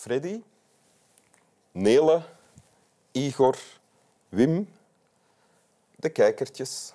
Freddy, 0.00 0.42
Nele, 1.72 2.22
Igor, 3.12 3.56
Wim, 4.28 4.68
de 5.96 6.08
kijkertjes. 6.08 6.94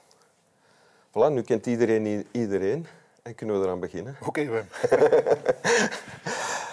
Voilà, 1.12 1.30
nu 1.32 1.42
kent 1.42 1.66
iedereen 1.66 2.26
iedereen 2.32 2.88
en 3.24 3.36
kunnen 3.36 3.60
we 3.60 3.66
eraan 3.66 3.80
beginnen. 3.80 4.16
Oké, 4.28 4.50
Wim. 4.50 4.66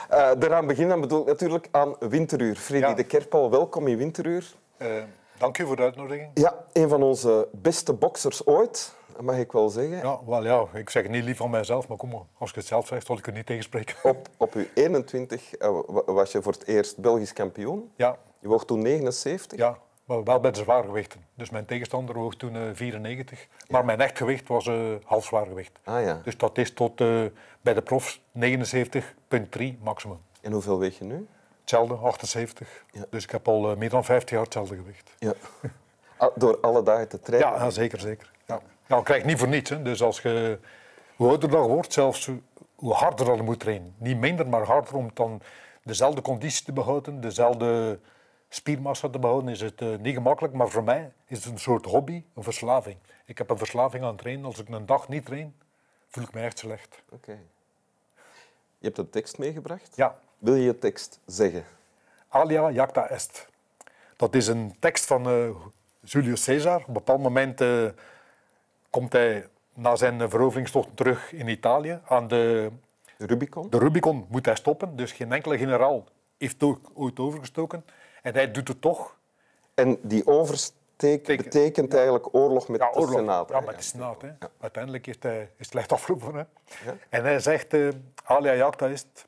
Eh 0.09 0.31
eraan 0.41 0.67
beginnen 0.67 1.01
bedoel 1.01 1.21
ik 1.21 1.27
natuurlijk 1.27 1.69
aan 1.71 1.97
Winteruur. 1.99 2.57
Freddy 2.57 2.87
Ja. 2.87 2.95
de 2.95 3.05
Kerpel, 3.05 3.51
welkom 3.51 3.87
in 3.87 3.97
Winteruur. 3.97 4.55
Eh, 4.77 5.03
dank 5.39 5.59
u 5.59 5.67
voor 5.67 5.77
de 5.77 5.83
uitnodiging. 5.83 6.31
Ja, 6.35 6.65
een 6.73 6.89
van 6.89 7.03
onze 7.03 7.49
beste 7.53 7.93
boxers 7.93 8.47
ooit, 8.47 8.95
mag 9.23 9.37
ik 9.37 9.53
wel 9.53 9.69
zeggen. 9.69 9.97
Ja, 9.97 10.19
wel 10.27 10.45
ja, 10.45 10.67
ik 10.75 10.91
zeg 10.91 11.03
het 11.03 11.13
niet 11.13 11.25
lief 11.25 11.37
van 11.37 11.51
mijzelf, 11.51 11.89
maar 11.89 11.97
kom 11.97 12.09
maar, 12.11 12.21
als 12.39 12.51
ik 12.51 12.57
het 12.57 12.67
zelf 12.67 12.87
zeg, 12.87 13.03
zal 13.03 13.19
ik 13.19 13.27
het 13.27 13.35
niet 13.35 13.47
tegenspreken. 13.47 13.97
Op, 14.03 14.29
op 14.37 14.55
uw 14.55 14.65
21 14.75 15.55
eh, 15.55 15.69
wa- 15.87 16.13
was 16.13 16.33
je 16.33 16.43
voor 16.43 16.53
het 16.53 16.67
eerst 16.67 16.99
Belgisch 16.99 17.33
kampioen. 17.33 17.91
Ja, 17.97 18.17
Je 18.39 18.49
woog 18.49 18.65
toen 18.65 18.83
79. 18.83 19.59
ja, 19.59 19.79
maar 20.05 20.23
wel 20.25 20.41
bij 20.41 20.51
de 20.51 20.59
zwaargewichten. 20.59 21.21
Dus 21.35 21.51
mijn 21.51 21.65
tegenstander 21.65 22.15
woog 22.15 22.35
toen 22.37 22.57
eh, 22.57 22.63
94, 22.73 23.47
maar 23.69 23.85
mijn 23.85 24.01
echt 24.01 24.17
gewicht 24.19 24.49
was 24.49 24.67
eh 24.67 24.77
half 25.05 25.25
zwaargewicht. 25.25 25.79
Ah 25.85 26.03
ja. 26.03 26.21
Dus 26.25 26.37
dat 26.37 26.59
is 26.59 26.73
tot 26.73 27.01
eh, 27.01 27.25
bij 27.61 27.75
de 27.75 27.83
profs 27.83 28.21
79,3 28.39 29.79
maximum. 29.83 30.19
En 30.41 30.53
hoeveel 30.53 30.79
weeg 30.79 30.99
je 30.99 31.05
nu? 31.05 31.27
Hetzelfde, 31.61 31.95
78. 31.95 32.85
Ja. 32.91 33.05
Dus 33.11 33.25
ik 33.25 33.31
heb 33.31 33.49
al 33.49 33.71
eh, 33.71 33.77
meer 33.77 33.91
dan 33.91 34.05
50 34.05 34.31
jaar 34.31 34.43
hetzelfde 34.45 34.77
gewicht. 34.77 35.11
Ja. 35.19 35.33
Ah, 36.17 36.29
Door 36.37 36.59
alle 36.61 36.83
dagen 36.83 37.09
te 37.09 37.21
trainen. 37.21 37.49
Ja 37.53 37.71
zeker, 37.71 38.01
zeker. 38.01 38.31
Ja. 38.93 38.99
Ja, 38.99 38.99
ik 38.99 39.05
krijg 39.05 39.25
niet 39.25 39.39
voor 39.39 39.49
niets. 39.49 39.71
Hè. 39.71 39.83
Dus 39.83 40.03
als 40.03 40.21
je, 40.21 40.59
hoe 41.17 41.29
ouder 41.29 41.51
dat 41.51 41.67
wordt, 41.67 41.93
zelfs 41.93 42.31
hoe 42.75 42.93
harder 42.93 43.27
dat 43.27 43.37
je 43.37 43.43
moet 43.43 43.61
trainen. 43.61 43.95
Niet 43.99 44.17
minder, 44.17 44.49
maar 44.49 44.63
harder 44.63 44.95
om 44.95 45.11
dan 45.15 45.41
dezelfde 45.83 46.23
conditie 46.23 46.65
te 46.65 46.73
behouden, 46.73 47.21
dezelfde 47.21 47.99
spiermassa 48.49 49.09
te 49.09 49.19
behouden, 49.19 49.51
is 49.51 49.61
het 49.61 49.81
eh, 49.81 49.97
niet 49.97 50.15
gemakkelijk. 50.15 50.55
Maar 50.55 50.69
voor 50.69 50.85
mij 50.85 51.13
is 51.27 51.45
het 51.45 51.53
een 51.53 51.59
soort 51.59 51.85
hobby, 51.85 52.25
een 52.35 52.43
verslaving. 52.43 52.97
Ik 53.25 53.39
heb 53.39 53.51
een 53.51 53.59
verslaving 53.59 54.05
aan 54.05 54.17
trainen. 54.17 54.45
Als 54.45 54.59
ik 54.59 54.69
een 54.69 54.87
dag 54.87 55.09
niet 55.09 55.25
train, 55.25 55.55
voel 56.09 56.25
ik 56.25 56.33
me 56.33 56.41
echt 56.41 56.59
slecht. 56.59 57.03
Oké. 57.11 57.39
Je 58.79 58.89
hebt 58.89 58.99
een 58.99 59.11
tekst 59.11 59.39
meegebracht. 59.39 59.97
Ja, 59.97 60.19
Wil 60.43 60.55
je 60.55 60.65
je 60.65 60.79
tekst 60.79 61.21
zeggen? 61.27 61.65
Alia 62.29 62.71
jacta 62.71 63.09
est. 63.09 63.49
Dat 64.17 64.35
is 64.35 64.47
een 64.47 64.77
tekst 64.79 65.07
van 65.07 65.27
eh, 65.27 65.51
Julius 66.01 66.45
Caesar. 66.45 66.81
Op 66.81 66.87
een 66.87 66.93
bepaald 66.93 67.21
moment 67.21 67.61
eh, 67.61 67.89
komt 68.93 69.13
hij 69.13 69.47
na 69.75 69.97
zijn 69.97 70.31
veroveringstocht 70.31 70.89
terug 70.95 71.33
in 71.33 71.49
Italië. 71.49 72.01
Aan 72.05 72.29
de, 72.29 72.71
Rubicon? 73.19 73.71
de 73.71 73.79
Rubicon 73.79 74.27
moet 74.29 74.47
hij 74.47 74.57
stoppen, 74.57 74.97
dus 74.97 75.13
geen 75.13 75.33
enkele 75.33 75.59
generaal 75.59 76.05
heeft 76.39 76.63
ook 76.63 76.91
ooit 76.95 77.19
overgestoken. 77.19 77.85
En 78.23 78.35
hij 78.35 78.51
doet 78.51 78.69
het 78.69 78.81
toch. 78.81 79.17
En 79.75 79.99
die 80.03 80.27
oversteek 80.27 81.25
Teken. 81.25 81.37
betekent 81.45 81.95
eigenlijk 81.95 82.35
oorlog 82.35 82.69
met 82.69 82.81
Ja, 82.81 82.91
de 82.91 82.99
oorlog. 82.99 83.19
Senaat. 83.19 83.49
Ja, 83.49 83.61
met 83.61 83.77
de 83.77 83.83
Senaat. 83.83 84.23
Hè. 84.23 84.29
Uiteindelijk 84.61 85.07
is 85.07 85.17
hij, 85.21 85.41
is 85.41 85.49
het 85.57 85.67
slecht 85.67 85.93
afgelopen. 85.93 86.35
Hè. 86.35 86.41
Ja. 86.85 86.97
En 87.09 87.23
hij 87.23 87.41
zegt, 87.41 87.75
eh, 87.75 87.89
alia 88.25 88.55
jacta 88.55 88.89
est, 88.89 89.25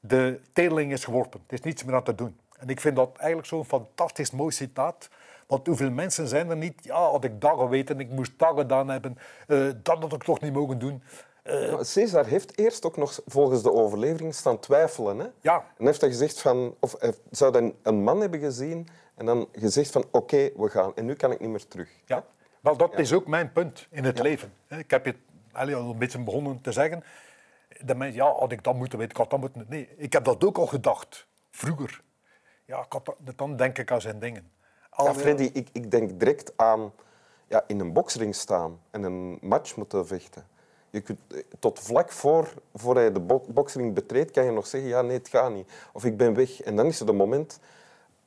de 0.00 0.40
teerling 0.52 0.92
is 0.92 1.04
geworpen. 1.04 1.40
Het 1.42 1.52
is 1.52 1.60
niets 1.60 1.84
meer 1.84 1.94
aan 1.94 2.02
te 2.02 2.14
doen. 2.14 2.36
En 2.62 2.68
ik 2.68 2.80
vind 2.80 2.96
dat 2.96 3.10
eigenlijk 3.16 3.48
zo'n 3.48 3.64
fantastisch 3.64 4.30
mooi 4.30 4.50
citaat. 4.52 5.08
Want 5.46 5.66
hoeveel 5.66 5.90
mensen 5.90 6.28
zijn 6.28 6.50
er 6.50 6.56
niet? 6.56 6.84
Ja, 6.84 6.94
had 7.10 7.24
ik 7.24 7.40
dat 7.40 7.58
geweten, 7.58 8.00
ik 8.00 8.10
moest 8.10 8.32
dat 8.38 8.56
gedaan 8.58 8.88
hebben. 8.88 9.18
eh, 9.46 9.68
dat 9.82 9.98
had 9.98 10.12
ik 10.12 10.22
toch 10.22 10.40
niet 10.40 10.52
mogen 10.52 10.78
doen. 10.78 11.02
Eh, 11.42 11.70
Ja, 11.70 11.76
Caesar 11.92 12.26
heeft 12.26 12.58
eerst 12.58 12.84
ook 12.86 12.96
nog 12.96 13.20
volgens 13.26 13.62
de 13.62 13.72
overlevering 13.72 14.34
staan 14.34 14.58
twijfelen. 14.58 15.18
Hè? 15.18 15.26
ja, 15.40 15.64
En 15.78 15.86
heeft 15.86 16.00
hij 16.00 16.10
gezegd 16.10 16.40
van, 16.40 16.74
of 16.80 16.96
zou 17.30 17.52
dan 17.52 17.74
een 17.82 18.02
man 18.02 18.20
hebben 18.20 18.40
gezien 18.40 18.88
en 19.14 19.26
dan 19.26 19.48
gezegd 19.52 19.90
van 19.90 20.04
oké, 20.10 20.50
we 20.56 20.68
gaan. 20.68 20.92
En 20.96 21.04
nu 21.04 21.14
kan 21.14 21.32
ik 21.32 21.40
niet 21.40 21.50
meer 21.50 21.66
terug. 21.68 21.88
Ja, 22.06 22.24
wel, 22.60 22.76
dat 22.76 22.98
is 22.98 23.12
ook 23.12 23.26
mijn 23.26 23.52
punt 23.52 23.86
in 23.90 24.04
het 24.04 24.18
leven. 24.18 24.52
Ik 24.68 24.90
heb 24.90 25.04
je 25.06 25.14
allee, 25.52 25.74
al 25.74 25.90
een 25.90 25.98
beetje 25.98 26.18
begonnen 26.22 26.60
te 26.60 26.72
zeggen. 26.72 27.04
De 27.84 27.94
mensen, 27.94 28.16
ja, 28.24 28.32
had 28.32 28.52
ik 28.52 28.64
dat 28.64 28.74
moeten 28.74 28.98
weten, 28.98 29.12
ik 29.14 29.20
had 29.20 29.30
dat 29.30 29.40
moeten... 29.40 29.66
Nee, 29.68 29.88
ik 29.96 30.12
heb 30.12 30.24
dat 30.24 30.44
ook 30.44 30.58
al 30.58 30.66
gedacht, 30.66 31.26
vroeger. 31.50 32.02
Ja, 32.72 32.86
dat, 32.88 33.16
dan 33.36 33.56
denk 33.56 33.78
ik 33.78 33.90
aan 33.90 34.00
zijn 34.00 34.18
dingen. 34.18 34.50
Ja, 34.80 34.86
Al- 34.90 35.14
Freddy, 35.14 35.50
ik, 35.52 35.68
ik 35.72 35.90
denk 35.90 36.18
direct 36.18 36.52
aan 36.56 36.92
ja, 37.46 37.64
in 37.66 37.80
een 37.80 37.92
boksring 37.92 38.34
staan 38.34 38.80
en 38.90 39.02
een 39.02 39.38
match 39.40 39.76
moeten 39.76 40.06
vechten. 40.06 40.46
Je 40.90 41.00
kunt, 41.00 41.20
eh, 41.28 41.38
tot 41.58 41.78
vlak 41.80 42.12
voor, 42.12 42.54
voor 42.74 42.94
hij 42.94 43.12
de 43.12 43.20
bo- 43.20 43.44
boksring 43.48 43.94
betreedt, 43.94 44.30
kan 44.30 44.44
je 44.44 44.50
nog 44.50 44.66
zeggen, 44.66 44.90
ja, 44.90 45.02
nee, 45.02 45.16
het 45.16 45.28
gaat 45.28 45.52
niet. 45.52 45.72
Of 45.92 46.04
ik 46.04 46.16
ben 46.16 46.34
weg. 46.34 46.60
En 46.60 46.76
dan 46.76 46.86
is 46.86 47.00
er 47.00 47.08
een 47.08 47.16
moment, 47.16 47.58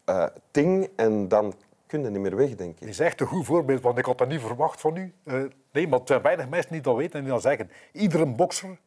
eh, 0.06 0.26
ting, 0.52 0.90
en 0.96 1.28
dan 1.28 1.54
kun 1.88 2.02
je 2.04 2.10
niet 2.10 2.22
meer 2.22 2.36
weg, 2.36 2.56
denk 2.56 2.80
ik. 2.80 2.88
is 2.88 3.00
echt 3.00 3.22
een 3.22 3.28
goed 3.28 3.46
voorbeeld, 3.46 3.82
want 3.82 3.98
ik 3.98 4.06
had 4.06 4.18
dat 4.18 4.28
niet 4.28 4.42
verwacht 4.42 4.82
van 4.82 4.96
u. 4.96 5.14
Eh, 5.24 5.44
nee, 5.72 5.88
maar 5.88 6.00
er 6.00 6.08
zijn 6.08 6.22
weinig 6.22 6.50
mensen 6.50 6.72
die 6.72 6.82
dat 6.82 6.96
weten 6.96 7.14
en 7.20 7.24
die 7.24 7.34
dat 7.34 7.42
zeggen. 7.42 7.72
Iedere 7.92 8.26
bokser, 8.26 8.80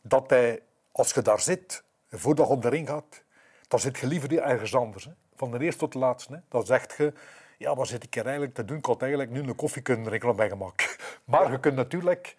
dat 0.00 0.30
hij, 0.30 0.62
als 0.92 1.12
je 1.12 1.22
daar 1.22 1.40
zit, 1.40 1.82
voordat 2.10 2.46
je 2.46 2.52
op 2.52 2.62
de 2.62 2.68
ring 2.68 2.88
gaat, 2.88 3.23
dan 3.68 3.80
zit 3.80 3.98
je 3.98 4.06
liever 4.06 4.38
ergens 4.42 4.74
anders. 4.74 5.04
Hè. 5.04 5.10
Van 5.36 5.50
de 5.50 5.58
eerste 5.58 5.80
tot 5.80 5.92
de 5.92 5.98
laatste. 5.98 6.32
Hè. 6.32 6.38
Dan 6.48 6.66
zegt 6.66 6.94
je, 6.96 7.12
ja, 7.58 7.74
wat 7.74 7.88
zit 7.88 8.04
ik 8.04 8.14
hier 8.14 8.22
eigenlijk 8.24 8.54
te 8.54 8.64
doen? 8.64 8.76
Ik 8.78 8.84
had 8.84 9.00
eigenlijk 9.02 9.30
nu 9.30 9.40
een 9.40 9.54
koffie 9.54 9.82
kunnen 9.82 10.04
drinken 10.06 10.28
op 10.28 10.36
mijn 10.36 10.50
gemak. 10.50 10.96
Maar 11.24 11.50
je 11.50 11.60
kunt 11.60 11.74
natuurlijk 11.74 12.36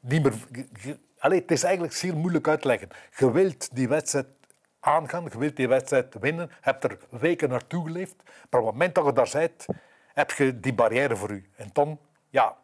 niet 0.00 0.22
meer... 0.22 0.34
je- 0.52 0.68
je- 0.82 0.98
het 1.20 1.50
is 1.50 1.62
eigenlijk 1.62 1.94
zeer 1.94 2.16
moeilijk 2.16 2.48
uit 2.48 2.60
te 2.60 2.66
leggen. 2.66 2.88
Je 3.16 3.30
wilt 3.32 3.74
die 3.74 3.88
wedstrijd 3.88 4.26
aangaan, 4.80 5.24
je 5.32 5.38
wilt 5.38 5.56
die 5.56 5.68
wedstrijd 5.68 6.14
winnen, 6.20 6.46
je 6.48 6.54
hebt 6.60 6.84
er 6.84 6.98
weken 7.10 7.48
naartoe 7.48 7.84
geleefd, 7.86 8.14
maar 8.50 8.60
op 8.60 8.66
het 8.66 8.74
moment 8.74 8.94
dat 8.94 9.04
je 9.04 9.12
daar 9.12 9.30
bent, 9.32 9.66
heb 10.14 10.30
je 10.30 10.60
die 10.60 10.74
barrière 10.74 11.16
voor 11.16 11.30
u. 11.30 11.50
En 11.56 11.70
dan, 11.72 11.98
ja, 12.30 12.56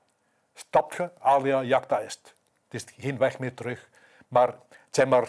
stapt 0.54 0.94
je, 0.96 1.10
alia 1.18 1.62
jacta 1.62 2.00
est. 2.00 2.34
Het 2.68 2.82
is 2.82 2.94
geen 2.98 3.18
weg 3.18 3.38
meer 3.38 3.54
terug. 3.54 3.88
Maar 4.28 4.46
het 4.48 4.56
zijn 4.90 5.08
maar 5.08 5.28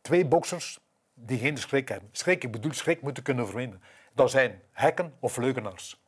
twee 0.00 0.26
boksers 0.26 0.80
die 1.14 1.38
geen 1.38 1.56
schrik 1.58 1.88
hebben. 1.88 2.08
Schrik, 2.12 2.44
ik 2.44 2.52
bedoel 2.52 2.72
schrik 2.72 3.02
moeten 3.02 3.22
kunnen 3.22 3.44
overwinnen. 3.44 3.82
Dat 4.14 4.30
zijn 4.30 4.60
hekken 4.72 5.12
of 5.20 5.36
leugenaars. 5.36 6.02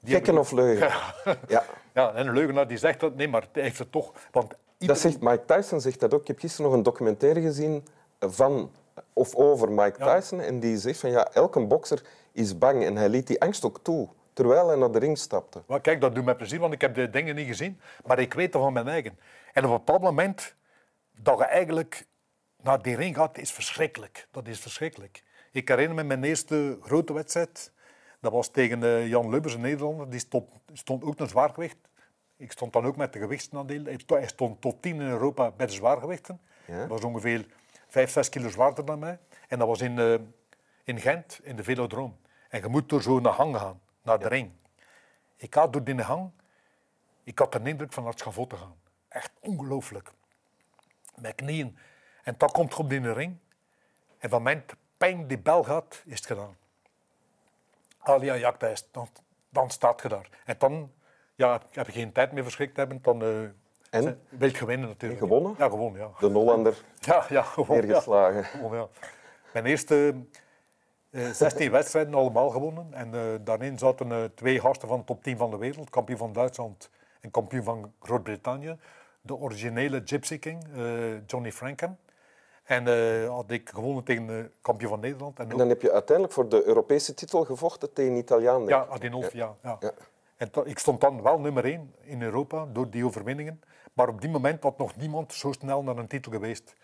Die 0.00 0.14
Gekken 0.14 0.34
hebben- 0.34 0.42
of 0.42 0.52
leugen? 0.52 0.88
Ja. 1.48 1.64
Ja, 1.94 2.12
en 2.14 2.26
een 2.26 2.34
leugenaar 2.34 2.68
die 2.68 2.78
zegt 2.78 3.00
dat, 3.00 3.14
nee, 3.16 3.28
maar 3.28 3.46
hij 3.52 3.62
heeft 3.62 3.78
het 3.78 3.92
toch. 3.92 4.12
Want 4.30 4.48
Dat 4.50 4.58
iedereen- 4.78 5.02
zegt 5.02 5.20
Mike 5.20 5.44
Tyson 5.44 5.80
zegt 5.80 6.00
dat 6.00 6.14
ook. 6.14 6.20
Ik 6.20 6.26
heb 6.26 6.38
gisteren 6.38 6.66
nog 6.66 6.74
een 6.78 6.82
documentaire 6.82 7.40
gezien 7.40 7.86
van 8.18 8.70
of 9.12 9.34
over 9.34 9.70
Mike 9.72 9.94
Ja. 10.04 10.14
Tyson. 10.14 10.40
En 10.40 10.60
die 10.60 10.76
zegt 10.78 10.98
van 11.00 11.10
ja, 11.10 11.24
elke 11.32 11.66
bokser 11.66 12.02
is 12.32 12.58
bang. 12.58 12.84
En 12.84 12.96
hij 12.96 13.08
liet 13.08 13.26
die 13.26 13.40
angst 13.40 13.64
ook 13.64 13.78
toe, 13.82 14.08
terwijl 14.32 14.68
hij 14.68 14.76
naar 14.76 14.90
de 14.90 14.98
ring 14.98 15.18
stapte. 15.18 15.62
Maar 15.66 15.80
kijk, 15.80 16.00
dat 16.00 16.14
doet 16.14 16.24
mij 16.24 16.34
plezier, 16.34 16.60
want 16.60 16.72
ik 16.72 16.80
heb 16.80 16.94
de 16.94 17.10
dingen 17.10 17.34
niet 17.34 17.46
gezien. 17.46 17.80
Maar 18.06 18.18
ik 18.18 18.34
weet 18.34 18.52
dat 18.52 18.62
van 18.62 18.72
mijn 18.72 18.88
eigen. 18.88 19.18
En 19.52 19.64
op 19.64 19.70
een 19.70 19.76
bepaald 19.76 20.02
moment 20.02 20.54
dat 21.16 21.38
je 21.38 21.44
eigenlijk 21.44 22.06
naar 22.62 22.82
die 22.82 22.96
ring 22.96 23.16
gaat, 23.16 23.38
is 23.38 23.52
verschrikkelijk. 23.52 24.28
Dat 24.30 24.48
is 24.48 24.60
verschrikkelijk. 24.60 25.22
Ik 25.52 25.68
herinner 25.68 25.94
me 25.96 26.02
mijn 26.04 26.24
eerste 26.24 26.78
grote 26.82 27.12
wedstrijd. 27.12 27.72
Dat 28.20 28.32
was 28.32 28.48
tegen 28.48 28.82
eh, 28.82 29.08
Jan 29.08 29.30
Lubbers, 29.30 29.54
een 29.54 29.60
Nederlander. 29.60 30.10
Die 30.10 30.20
stond, 30.20 30.48
stond 30.72 31.04
ook 31.04 31.16
naar 31.18 31.28
zwaargewicht. 31.28 31.76
Ik 32.36 32.52
stond 32.52 32.72
dan 32.72 32.84
ook 32.86 32.96
met 32.96 33.12
de 33.12 33.18
gewichtsnadeel. 33.18 33.84
Hij 33.84 33.98
sto- 33.98 34.16
Hij 34.16 34.26
stond 34.26 34.60
top 34.60 34.82
10 34.82 34.94
in 34.94 35.00
Europa 35.08 35.50
bij 35.50 35.66
de 35.66 35.72
zwaargewichten. 35.72 36.40
Ja. 36.66 36.74
Hij 36.74 36.86
was 36.88 37.04
ongeveer 37.04 37.46
5, 37.88 38.10
6 38.10 38.28
kilo 38.28 38.48
zwaarder 38.48 38.84
dan 38.84 38.98
mij. 38.98 39.18
En 39.48 39.58
dat 39.58 39.68
was 39.68 39.80
in, 39.80 39.98
eh, 39.98 40.14
in 40.84 41.00
Gent, 41.00 41.40
in 41.42 41.56
de 41.56 41.64
Velodroom. 41.64 42.16
En 42.48 42.60
je 42.60 42.68
moet 42.68 42.88
door 42.88 43.02
zo'n 43.02 43.24
hang 43.26 43.56
gaan, 43.56 43.80
naar 44.02 44.18
de 44.18 44.28
ring. 44.28 44.50
Ik 45.36 45.54
ga 45.54 45.66
door 45.66 45.84
die 45.84 46.00
hang. 46.02 46.30
Ik 47.24 47.38
had 47.38 47.52
de 47.52 47.60
indruk 47.64 47.92
van 47.92 48.02
naar 48.02 48.12
het 48.12 48.20
schavot 48.20 48.50
te 48.50 48.56
gaan. 48.56 48.74
Echt 49.08 49.32
ongelooflijk. 49.40 50.12
Mijn 51.14 51.34
knieën. 51.34 51.78
En 52.22 52.34
dan 52.36 52.50
komt 52.50 52.72
je 52.72 52.78
op 52.78 52.90
die 52.90 53.12
ring. 53.12 53.36
En 54.18 54.30
van 54.30 54.42
mijn 54.42 54.64
pijn 54.96 55.26
die 55.26 55.38
bel 55.38 55.64
gaat, 55.64 56.02
is 56.04 56.16
het 56.16 56.26
gedaan. 56.26 56.56
Alia 57.98 58.36
jacta 58.36 58.66
is. 58.66 58.88
Dan, 58.90 59.08
dan 59.48 59.70
staat 59.70 60.02
je 60.02 60.08
daar. 60.08 60.28
En 60.44 60.54
dan 60.58 60.92
ja, 61.34 61.60
heb 61.70 61.86
je 61.86 61.92
geen 61.92 62.12
tijd 62.12 62.32
meer 62.32 62.42
verschrikt 62.42 62.76
hebben. 62.76 62.98
Dan 63.02 63.22
eh 63.22 63.42
En? 63.90 64.20
wil 64.28 64.48
je 64.48 64.66
winnen 64.66 64.88
natuurlijk. 64.88 65.20
En 65.20 65.26
gewonnen? 65.26 65.54
Ja, 65.58 65.68
gewonnen. 65.68 66.00
Ja, 66.00 66.10
De 66.18 66.26
Hollander 66.26 66.76
ja, 67.00 67.24
ja 67.28 67.42
gewonnen. 67.42 67.76
ja. 67.76 67.86
neergeslagen. 67.86 68.44
Gewonnen, 68.44 68.80
ja. 68.80 68.88
Mijn 69.52 69.66
eerste 69.66 70.14
eh 71.10 71.30
16 71.30 71.70
wedstrijden 71.70 72.14
allemaal 72.14 72.50
gewonnen. 72.50 72.94
En 72.94 73.14
eh, 73.14 73.20
daarin 73.40 73.78
zaten 73.78 74.34
twee 74.34 74.60
gasten 74.60 74.88
van 74.88 74.98
de 74.98 75.04
top 75.04 75.22
10 75.22 75.36
van 75.36 75.50
de 75.50 75.56
wereld. 75.56 75.90
Kampioen 75.90 76.18
van 76.18 76.32
Duitsland 76.32 76.90
en 77.20 77.30
kampioen 77.30 77.64
van 77.64 77.92
Groot-Brittannië. 78.00 78.76
De 79.22 79.36
originele 79.36 80.02
Gypsy 80.04 80.38
King, 80.38 80.66
Johnny 81.26 81.52
Franken. 81.52 81.98
En 82.70 82.86
eh, 82.86 83.28
had 83.28 83.50
ik 83.50 83.68
gewonnen 83.68 84.04
tegen 84.04 84.26
de 84.26 84.50
kampioen 84.60 84.90
van 84.90 85.00
Nederland. 85.00 85.38
En 85.38 85.44
En 85.46 85.52
ook, 85.52 85.58
dan 85.58 85.68
heb 85.68 85.82
je 85.82 85.92
uiteindelijk 85.92 86.34
voor 86.36 86.48
de 86.48 86.64
Europese 86.66 87.14
titel 87.14 87.44
gevochten 87.44 87.92
tegen 87.92 88.16
Italiaan. 88.16 88.66
ja, 88.66 88.82
ik. 88.82 88.90
Adinolfi, 88.90 89.36
ja. 89.36 89.56
ja. 89.62 89.76
Ja. 89.80 89.92
En 90.36 90.50
ik 90.64 90.78
stond 90.78 91.00
dan 91.00 91.22
wel 91.22 91.40
nummer 91.40 91.64
1 91.64 91.94
in 92.00 92.22
Europa 92.22 92.66
door 92.72 92.90
die 92.90 93.04
overwinningen. 93.04 93.60
Maar 93.92 94.08
op 94.08 94.20
die 94.20 94.30
moment 94.30 94.62
had 94.62 94.78
nog 94.78 94.96
niemand 94.96 95.32
zo 95.34 95.52
snel 95.52 95.82
naar 95.82 95.96
een 95.96 96.06
titel 96.06 96.32
geweest. 96.32 96.74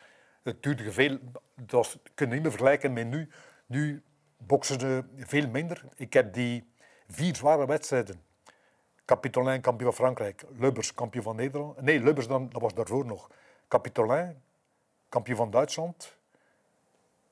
Het 0.43 0.63
duurde 0.63 0.93
veel. 0.93 1.19
Dat 1.55 1.71
was- 1.71 1.99
kun 2.15 2.27
je 2.29 2.33
niet 2.33 2.43
meer 2.43 2.51
vergelijken 2.51 2.93
met 2.93 3.07
nu. 3.07 3.29
Nu 3.67 4.03
boksen 4.37 4.81
ze 4.81 5.05
veel 5.17 5.49
minder. 5.49 5.85
Ik 5.97 6.13
heb 6.13 6.35
die 6.35 6.73
vier 7.09 7.35
zware 7.37 7.67
wedstrijden. 7.67 8.23
Capitolin, 9.05 9.61
kampioen 9.61 9.93
van 9.95 10.05
Frankrijk. 10.05 10.45
Lubbers, 10.59 10.95
kampioen 10.95 11.23
van 11.25 11.37
Nederland. 11.37 11.81
Nee, 11.81 12.01
Lubbers 12.01 12.27
dan, 12.29 12.49
dat 12.53 12.63
was 12.63 12.75
daarvoor 12.75 13.05
nog. 13.07 13.31
Capitolin, 13.69 14.37
kampioen 15.17 15.37
van 15.37 15.51
Duitsland. 15.51 16.17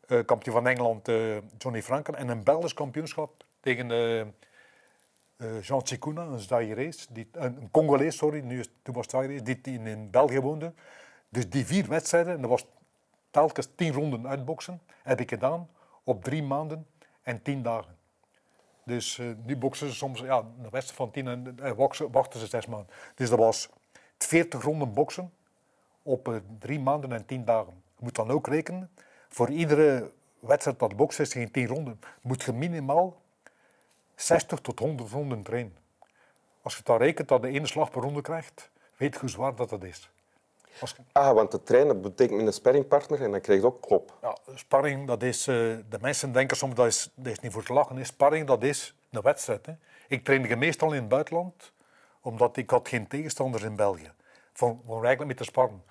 Eh, 0.07 0.25
kampioen 0.25 0.55
van 0.55 0.67
Engeland, 0.67 1.09
eh, 1.09 1.37
Johnny 1.59 1.83
Franken. 1.83 2.15
En 2.15 2.29
een 2.29 2.45
Belgisch 2.45 2.75
kampioenschap 2.75 3.45
tegen 3.61 3.91
eh, 3.91 5.63
Jean 5.63 5.83
Tsikuna, 5.83 6.23
een 6.23 6.39
Zairees, 6.39 7.07
die, 7.11 7.29
een, 7.33 7.57
een 7.57 7.71
Congolees, 7.71 8.17
sorry, 8.17 8.41
nu 8.41 8.65
toen 8.83 8.95
was 8.95 9.07
het 9.11 9.47
die, 9.47 9.61
in, 9.63 9.87
in 9.87 10.11
België 10.11 10.41
woonde. 10.41 10.73
Dus 11.29 11.51
die 11.51 11.67
vier 11.67 11.89
wedstrijden, 11.89 12.35
en 12.35 12.41
dat 12.41 12.51
was 12.51 12.67
telkens 13.31 13.69
tien 13.75 13.93
ronden 13.93 14.29
uitboksen, 14.29 14.81
heb 15.03 15.21
ik 15.21 15.29
gedaan 15.29 15.69
op 16.05 16.25
drie 16.25 16.43
maanden 16.43 16.87
en 17.23 17.43
tien 17.43 17.63
dagen. 17.63 17.97
Dus 18.85 19.21
nu 19.45 19.57
boksen 19.57 19.89
ze 19.89 19.95
soms 19.95 20.21
ja, 20.21 20.39
een 20.39 20.71
wedstrijd 20.71 20.93
van 20.93 21.11
tien 21.11 21.27
en 21.27 21.77
wachten 22.11 22.41
ze 22.41 22.47
zes 22.47 22.67
maanden. 22.67 22.89
Dus 23.15 23.29
dat 23.29 23.39
was 23.39 23.69
40 24.19 24.63
ronden 24.63 24.93
boksen 24.93 25.33
op 26.05 26.29
eh, 26.29 26.35
drie 26.59 26.81
maanden 26.81 27.13
en 27.13 27.27
tien 27.27 27.45
dagen. 27.45 27.83
Je 27.97 28.01
moet 28.05 28.15
dan 28.15 28.31
ook 28.31 28.47
rekenen, 28.47 28.91
voor 29.29 29.49
iedere 29.51 30.11
wedstrijd 30.39 30.79
dat 30.79 30.97
boksen 30.97 31.25
is 31.25 31.33
geen 31.33 31.51
tien 31.51 31.67
ronden, 31.67 32.01
moet 32.21 32.43
je 32.43 32.53
minimaal 32.53 33.21
60 34.15 34.59
tot 34.61 34.79
100 34.79 35.11
ronden 35.11 35.43
trainen. 35.43 35.77
Als 36.63 36.77
je 36.77 36.83
dan 36.85 36.97
rekent 36.99 37.29
dat 37.29 37.43
de 37.43 37.49
ene 37.49 37.67
slag 37.67 37.91
per 37.91 38.03
ronde 38.03 38.21
krijgt, 38.21 38.71
weet 38.97 39.15
je 39.15 39.21
hoe 39.21 39.29
zwaar 39.29 39.55
dat, 39.55 39.69
dat 39.69 39.85
is. 39.85 40.11
Als 40.81 40.91
je- 40.91 41.03
Ah, 41.13 41.33
want 41.35 41.51
te 41.51 41.63
trainen 41.63 42.01
betekent 42.03 42.37
met 42.39 42.47
een 42.47 42.53
sparringpartner 42.53 43.23
en 43.23 43.31
dan 43.31 43.41
krijg 43.41 43.61
je 43.61 43.67
ook 43.67 43.83
klop. 43.83 44.19
ja, 44.23 44.37
sparring, 44.55 45.07
dat 45.07 45.23
is, 45.23 45.47
eh, 45.47 45.55
de 45.89 45.99
mensen 46.01 46.33
denken 46.33 46.57
soms 46.57 46.75
dat 46.75 46.87
is, 46.87 47.11
dat 47.15 47.33
is 47.33 47.41
niet 47.41 47.53
voor 47.53 47.65
te 47.65 47.73
lachen. 47.73 47.99
Is. 47.99 48.07
Sparring, 48.07 48.47
dat 48.47 48.63
is 48.63 48.95
een 49.11 49.21
wedstrijd. 49.23 49.67
Hè. 49.67 49.73
Ik 50.09 50.25
trainde 50.25 50.57
meestal 50.57 50.93
in 50.93 51.01
het 51.01 51.09
buitenland, 51.09 51.73
omdat 52.21 52.57
ik 52.57 52.71
had 52.71 52.89
geen 52.89 53.07
tegenstanders 53.07 53.63
in 53.63 53.77
België. 53.77 54.13
Van, 54.53 54.81
van 54.87 54.95
eigenlijk 54.95 55.27
met 55.27 55.37
te 55.37 55.45
sparren. 55.45 55.83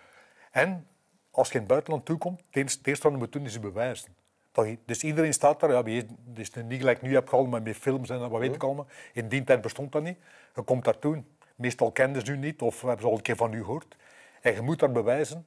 En 0.53 0.87
als 1.31 1.47
je 1.47 1.53
in 1.53 1.59
het 1.59 1.69
buitenland 1.69 2.05
toekomt, 2.05 2.39
het 2.47 2.55
eerste 2.55 2.77
het 2.77 2.87
eerste 2.87 3.03
wat 3.03 3.11
je 3.11 3.17
moet 3.17 3.31
doen 3.31 3.45
is 3.45 3.53
je 3.53 3.59
bewijzen. 3.59 4.15
Dat 4.51 4.65
je- 4.65 4.77
dus 4.85 5.03
iedereen 5.03 5.33
staat 5.33 5.59
daar, 5.59 5.71
ja, 5.71 5.83
is- 5.85 6.03
het 6.29 6.37
is 6.39 6.51
niet 6.63 6.79
gelijk 6.79 7.01
nu 7.01 7.13
heb 7.13 7.29
je 7.29 7.35
allemaal 7.35 7.61
met 7.61 7.75
films 7.75 8.09
en 8.09 8.29
wat 8.29 8.39
weet 8.39 8.55
ik 8.55 8.63
allemaal. 8.63 8.87
In 9.13 9.27
die 9.27 9.43
tijd 9.43 9.61
bestond 9.61 9.91
dat 9.91 10.03
niet. 10.03 10.17
Je 10.55 10.61
komt 10.61 10.83
daartoe, 10.83 11.23
meestal 11.55 11.91
kenden 11.91 12.25
ze 12.25 12.31
u 12.31 12.37
niet 12.37 12.61
of 12.61 12.81
hebben 12.81 12.99
ze 13.01 13.05
al 13.07 13.15
een 13.15 13.21
keer 13.21 13.35
van 13.35 13.53
u 13.53 13.59
gehoord. 13.63 13.95
En 14.41 14.53
je 14.53 14.61
moet 14.61 14.79
daar 14.79 14.91
bewijzen 14.91 15.45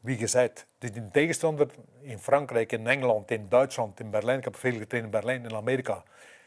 wie 0.00 0.18
je 0.18 0.30
bent. 0.32 0.66
Dus 0.78 0.92
die 0.92 1.10
tegenstander 1.10 1.68
in 2.00 2.18
Frankrijk, 2.18 2.72
in 2.72 2.86
Engeland, 2.86 3.30
in 3.30 3.46
Duitsland, 3.48 4.00
in 4.00 4.10
Berlijn, 4.10 4.38
ik 4.38 4.44
heb 4.44 4.56
veel 4.56 4.72
getraind 4.78 5.04
in 5.04 5.10
Berlijn, 5.10 5.44
in 5.44 5.54
Amerika, 5.54 6.02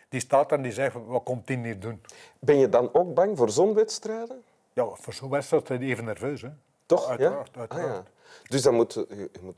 die 0.09 0.19
staat 0.19 0.49
daar 0.49 0.57
en 0.57 0.63
die 0.63 0.73
zegt, 0.73 0.95
wat 1.05 1.23
komt 1.23 1.47
die 1.47 1.57
hier 1.57 1.79
doen? 1.79 2.01
Ben 2.39 2.57
je 2.57 2.69
dan 2.69 2.93
ook 2.93 3.13
bang 3.13 3.37
voor 3.37 3.49
zo'n 3.49 3.73
wedstrijden? 3.73 4.43
Ja, 4.73 4.85
voor 4.85 5.13
zo'n 5.13 5.29
wedstrijd 5.29 5.67
ben 5.67 5.81
je 5.81 5.85
even 5.87 6.05
nerveus. 6.05 6.41
Hè? 6.41 6.49
Toch? 6.95 7.09
Uiteraard, 7.09 7.49
ja? 7.53 7.59
uiteraard. 7.59 7.89
Ah, 7.89 7.95
ja. 7.95 8.03
Dus 8.47 8.61
dan 8.61 8.73
moet 8.73 8.93
je, 8.93 9.05
je 9.09 9.39
moet 9.41 9.55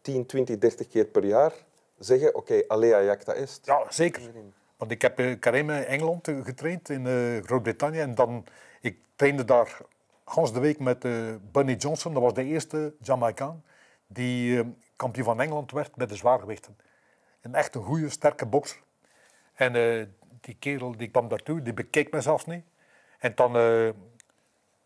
10, 0.00 0.26
20, 0.26 0.58
30 0.58 0.88
keer 0.88 1.04
per 1.04 1.24
jaar 1.24 1.52
zeggen, 1.98 2.34
oké, 2.34 2.64
alea 2.68 3.02
jacta 3.02 3.32
est. 3.32 3.66
Ja, 3.66 3.86
zeker. 3.88 4.22
Want 4.76 4.90
ik 4.90 5.02
heb 5.02 5.18
eh, 5.18 5.38
Karim 5.38 5.70
in 5.70 5.84
Engeland 5.84 6.28
eh, 6.28 6.44
getraind, 6.44 6.88
in 6.88 7.06
eh, 7.06 7.44
Groot-Brittannië. 7.44 7.98
En 8.00 8.14
dan, 8.14 8.44
ik 8.80 8.98
trainde 9.16 9.44
daar 9.44 9.78
gans 10.24 10.52
de 10.52 10.60
week 10.60 10.78
met 10.78 11.04
eh, 11.04 11.34
Bunny 11.52 11.74
Johnson. 11.74 12.12
Dat 12.12 12.22
was 12.22 12.34
de 12.34 12.44
eerste 12.44 12.94
Jamaicaan 13.00 13.62
die 14.06 14.58
eh, 14.58 14.66
kampioen 14.96 15.24
van 15.24 15.40
Engeland 15.40 15.70
werd 15.70 15.96
met 15.96 16.08
de 16.08 16.16
zwaargewichten. 16.16 16.76
Een 17.40 17.54
echt 17.54 17.74
een 17.74 17.82
goede, 17.82 18.08
sterke 18.08 18.46
bokser. 18.46 18.80
En 19.54 19.74
eh, 19.74 20.06
die 20.40 20.56
kerel 20.58 20.96
die 20.96 21.08
kwam 21.08 21.28
daartoe, 21.28 21.62
die 21.62 21.74
bekeek 21.74 22.12
me 22.12 22.20
zelfs 22.20 22.46
niet. 22.46 22.64
En 23.18 23.32
dan 23.34 23.56
eh, 23.56 23.88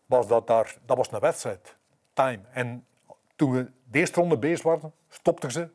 was 0.09 0.27
dat 0.27 0.47
daar, 0.47 0.75
dat 0.85 0.97
was 0.97 1.11
een 1.11 1.19
wedstrijd, 1.19 1.75
time. 2.13 2.39
En 2.51 2.85
toen 3.35 3.51
we 3.51 3.71
de 3.83 3.99
eerste 3.99 4.19
ronde 4.19 4.37
bezig 4.37 4.63
waren, 4.63 4.93
stopten 5.09 5.51
ze 5.51 5.69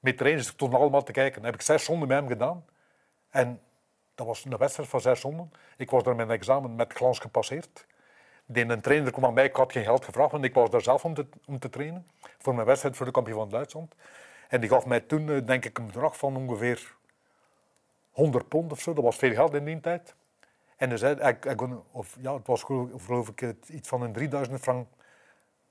met 0.00 0.16
trainen. 0.18 0.44
Ze 0.44 0.50
stonden 0.50 0.80
allemaal 0.80 1.02
te 1.02 1.12
kijken. 1.12 1.44
Heb 1.44 1.54
ik 1.54 1.62
zes 1.62 1.86
ronden 1.86 2.08
met 2.08 2.18
hem 2.18 2.28
gedaan. 2.28 2.64
En 3.30 3.60
dat 4.14 4.26
was 4.26 4.44
een 4.44 4.56
wedstrijd 4.56 4.88
van 4.88 5.00
zes 5.00 5.20
ronden. 5.20 5.50
Ik 5.76 5.90
was 5.90 6.02
daar 6.02 6.16
mijn 6.16 6.30
examen 6.30 6.74
met 6.74 6.92
glans 6.92 7.18
gepasseerd. 7.18 7.86
Een 8.52 8.80
trainer 8.80 9.12
kwam 9.12 9.24
aan 9.24 9.34
mij, 9.34 9.44
ik 9.44 9.56
had 9.56 9.72
geen 9.72 9.84
geld 9.84 10.04
gevraagd, 10.04 10.32
want 10.32 10.44
ik 10.44 10.54
was 10.54 10.70
daar 10.70 10.82
zelf 10.82 11.04
om 11.04 11.14
te, 11.14 11.26
om 11.46 11.58
te 11.58 11.68
trainen. 11.68 12.06
Voor 12.38 12.54
mijn 12.54 12.66
wedstrijd 12.66 12.96
voor 12.96 13.06
de 13.06 13.12
kampioen 13.12 13.38
van 13.38 13.48
Duitsland. 13.48 13.94
En 14.48 14.60
die 14.60 14.70
gaf 14.70 14.86
mij 14.86 15.00
toen, 15.00 15.30
eh, 15.30 15.46
denk 15.46 15.64
ik, 15.64 15.78
een 15.78 15.86
bedrag 15.86 16.16
van 16.16 16.36
ongeveer 16.36 16.94
100 18.10 18.48
pond 18.48 18.72
of 18.72 18.80
zo. 18.80 18.92
Dat 18.92 19.04
was 19.04 19.16
veel 19.16 19.32
geld 19.32 19.54
in 19.54 19.64
die 19.64 19.80
tijd. 19.80 20.14
En 20.82 20.88
hij 20.88 20.98
zei, 20.98 21.14
ik, 21.14 21.44
ik, 21.44 21.56
kon- 21.56 21.82
of, 21.92 22.16
ja, 22.20 22.34
het 22.34 22.46
was 22.46 22.62
geloof, 22.62 23.28
ik 23.28 23.54
iets 23.68 23.88
van 23.88 24.02
een 24.02 24.12
3000 24.12 24.60
frank, 24.60 24.86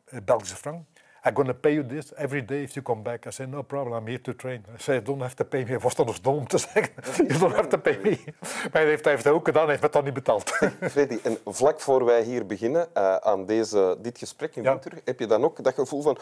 eh, 0.06 0.20
Belgische 0.26 0.56
frank. 0.56 0.86
I'm 1.24 1.34
to 1.34 1.54
pay 1.54 1.74
you 1.74 1.86
this 1.86 2.14
every 2.16 2.46
day 2.46 2.62
if 2.62 2.74
you 2.74 2.86
come 2.86 3.02
back. 3.02 3.26
I 3.26 3.32
said, 3.32 3.50
no 3.50 3.62
problem, 3.62 3.98
I'm 3.98 4.06
here 4.08 4.22
to 4.22 4.36
train. 4.36 4.66
I 4.78 4.82
said, 4.82 5.06
don't 5.06 5.22
have 5.22 5.36
to 5.36 5.44
pay 5.46 5.64
me. 5.64 5.80
Was 5.80 5.96
dat 5.96 6.08
dus 6.08 6.22
dom 6.22 6.36
om 6.38 6.48
te 6.48 6.58
zeggen? 6.58 6.94
you 7.28 7.40
don't 7.40 7.56
have 7.56 7.68
to 7.68 7.78
pay 7.78 8.00
me. 8.04 8.20
Maar 8.42 8.70
hij 8.72 8.86
heeft, 8.86 9.04
hij 9.04 9.14
heeft 9.14 9.24
het 9.26 9.34
ook 9.34 9.46
gedaan, 9.46 9.62
hij 9.62 9.72
heeft 9.72 9.84
het 9.84 9.94
dan 9.94 10.04
niet 10.04 10.14
betaald. 10.14 10.50
Freddy, 10.92 11.20
en 11.24 11.38
vlak 11.46 11.80
voor 11.80 12.06
wij 12.06 12.24
hier 12.24 12.46
beginnen 12.46 12.96
eh, 12.96 13.16
aan 13.16 13.46
deze, 13.46 13.98
dit 14.02 14.18
gesprek 14.18 14.56
in 14.56 14.64
Ja. 14.64 14.72
Winter, 14.72 15.02
heb 15.06 15.20
je 15.20 15.26
dan 15.28 15.44
ook 15.44 15.64
dat 15.64 15.74
gevoel 15.74 16.02
van, 16.02 16.18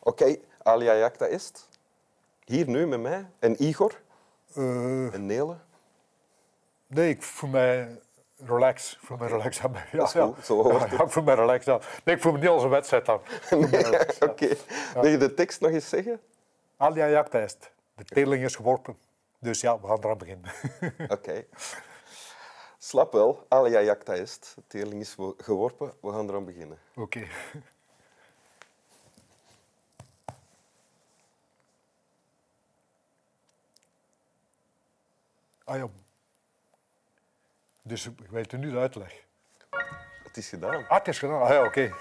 oké, 0.00 0.36
alea 0.62 0.96
jacta 0.96 1.26
est. 1.26 1.68
Hier 2.44 2.68
nu 2.68 2.86
met 2.86 3.00
mij 3.00 3.26
en 3.38 3.62
Igor 3.62 4.00
Eh, 4.54 5.14
en 5.14 5.26
Nele. 5.26 5.56
nee, 6.86 7.08
ik 7.10 7.22
voel 7.22 7.50
mij 7.50 7.98
relax. 8.46 8.92
Ik 8.92 8.98
voel 9.06 9.16
me 9.16 9.26
relax. 9.26 9.58
Ja, 9.58 9.70
ja, 9.92 9.98
Dat 9.98 10.06
is 10.06 10.12
ja. 10.12 10.24
goed, 10.26 10.44
zo 10.44 10.62
hoort 10.62 10.90
Ja, 10.90 11.08
voel 11.08 11.22
me 11.22 11.34
relax. 11.34 11.64
Nee, 11.66 11.78
ik 12.04 12.20
voel 12.22 12.32
me 12.32 12.38
niet 12.38 12.48
als 12.48 12.62
een 12.62 12.68
wedstrijd 12.68 13.08
aan. 13.08 13.20
Ja. 13.70 14.06
Oké, 14.20 14.48
wil 14.94 15.06
je 15.06 15.16
de 15.16 15.34
tekst 15.34 15.60
nog 15.60 15.70
eens 15.70 15.88
zeggen? 15.88 16.20
Alia 16.76 17.08
jacta 17.08 17.38
est. 17.40 17.70
De 17.96 18.04
teerling 18.04 18.44
is 18.44 18.56
geworpen. 18.56 18.96
Dus 19.40 19.60
ja, 19.60 19.80
we 19.80 19.86
gaan 19.86 19.98
eraan 19.98 20.18
beginnen. 20.18 20.50
Oké. 21.16 21.44
Slap 22.78 23.12
wel, 23.12 23.44
alea 23.48 23.80
jacta 23.80 24.14
est. 24.14 24.52
De 24.56 24.62
teerling 24.66 25.00
is 25.00 25.14
wo- 25.14 25.34
geworpen, 25.38 25.92
we 26.00 26.10
gaan 26.12 26.28
eraan 26.28 26.44
beginnen. 26.44 26.78
Oké. 26.94 27.26
Ah 35.66 35.76
ja. 35.78 35.88
Dus 37.86 38.06
ik 38.06 38.30
weet 38.30 38.52
u 38.52 38.56
nu 38.56 38.70
de 38.70 38.78
uitleg. 38.78 39.12
Het 40.24 40.36
is 40.36 40.48
gedaan. 40.48 40.88
Ah, 40.88 40.98
het 40.98 41.08
is 41.08 41.18
gedaan. 41.18 41.42
Ah 41.42 41.48
ja, 41.48 41.64
oké. 41.64 41.90